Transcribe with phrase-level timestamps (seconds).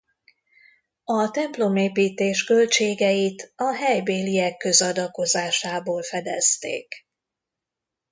[1.03, 7.05] A templomépítés költségeit a helybéliek közadakozásából fedezték.